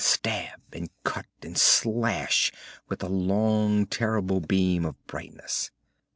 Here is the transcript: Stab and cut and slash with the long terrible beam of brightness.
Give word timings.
Stab 0.03 0.59
and 0.73 0.89
cut 1.03 1.27
and 1.43 1.55
slash 1.55 2.51
with 2.87 3.01
the 3.01 3.07
long 3.07 3.85
terrible 3.85 4.39
beam 4.39 4.83
of 4.83 4.95
brightness. 5.05 5.69